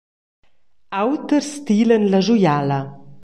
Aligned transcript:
Auters 1.01 1.49
tilan 1.65 2.03
la 2.11 2.19
schuiala. 2.25 2.79